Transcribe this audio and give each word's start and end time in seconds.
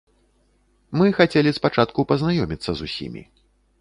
Мы 1.01 1.11
хацелі 1.19 1.53
спачатку 1.59 2.07
пазнаёміцца 2.13 2.71
з 2.81 2.89
усімі. 2.89 3.21